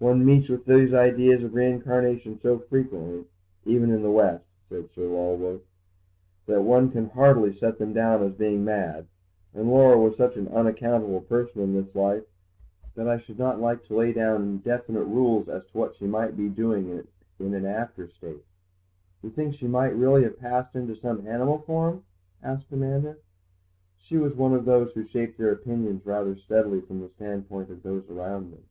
[0.00, 3.26] "One meets with those ideas of reincarnation so frequently,
[3.64, 5.60] even in the West," said Sir Lulworth,
[6.46, 9.06] "that one can hardly set them down as being mad.
[9.54, 12.24] And Laura was such an unaccountable person in this life
[12.96, 16.36] that I should not like to lay down definite rules as to what she might
[16.36, 17.06] be doing
[17.38, 18.44] in an after state."
[19.22, 22.02] "You think she really might have passed into some animal form?"
[22.42, 23.14] asked Amanda.
[23.96, 27.84] She was one of those who shape their opinions rather readily from the standpoint of
[27.84, 28.64] those around them.